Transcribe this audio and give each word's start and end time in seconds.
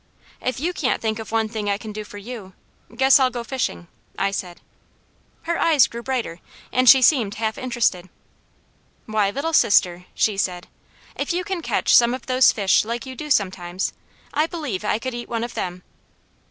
"If 0.41 0.59
you 0.59 0.73
can't 0.73 0.99
think 0.99 1.19
of 1.19 1.31
one 1.31 1.47
thing 1.47 1.69
I 1.69 1.77
can 1.77 1.91
do 1.91 2.03
for 2.03 2.17
you, 2.17 2.53
guess 2.95 3.19
I'll 3.19 3.29
go 3.29 3.43
fishing," 3.43 3.87
I 4.17 4.31
said. 4.31 4.59
Her 5.43 5.59
eyes 5.59 5.85
grew 5.85 6.01
brighter 6.01 6.39
and 6.73 6.89
she 6.89 7.03
seemed 7.03 7.35
half 7.35 7.55
interested. 7.55 8.09
"Why, 9.05 9.29
Little 9.29 9.53
Sister," 9.53 10.05
she 10.15 10.37
said, 10.37 10.67
"if 11.15 11.31
you 11.33 11.43
can 11.43 11.61
catch 11.61 11.95
some 11.95 12.15
of 12.15 12.25
those 12.25 12.51
fish 12.51 12.83
like 12.83 13.05
you 13.05 13.15
do 13.15 13.29
sometimes, 13.29 13.93
I 14.33 14.47
believe 14.47 14.83
I 14.83 14.97
could 14.97 15.13
eat 15.13 15.29
one 15.29 15.43
of 15.43 15.53
them." 15.53 15.83